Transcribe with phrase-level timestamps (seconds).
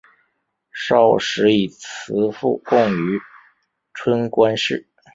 [0.73, 3.19] 少时以辞赋贡于
[3.93, 4.87] 春官氏。